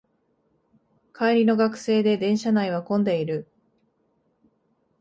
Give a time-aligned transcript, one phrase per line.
[1.13, 3.47] 帰りの学生で電車内は混んでいる